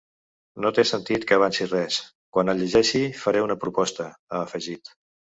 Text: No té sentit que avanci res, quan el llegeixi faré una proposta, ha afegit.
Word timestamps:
No 0.63 0.69
té 0.77 0.83
sentit 0.91 1.27
que 1.31 1.35
avanci 1.39 1.67
res, 1.67 1.97
quan 2.37 2.49
el 2.55 2.63
llegeixi 2.63 3.03
faré 3.25 3.45
una 3.49 3.59
proposta, 3.65 4.09
ha 4.31 4.41
afegit. 4.49 4.91